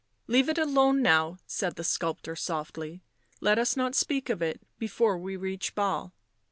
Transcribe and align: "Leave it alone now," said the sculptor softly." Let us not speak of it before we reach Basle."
"Leave 0.27 0.49
it 0.49 0.57
alone 0.57 0.99
now," 1.03 1.37
said 1.45 1.75
the 1.75 1.83
sculptor 1.83 2.35
softly." 2.35 3.03
Let 3.39 3.59
us 3.59 3.77
not 3.77 3.93
speak 3.93 4.31
of 4.31 4.41
it 4.41 4.59
before 4.79 5.15
we 5.15 5.35
reach 5.37 5.75
Basle." 5.75 6.15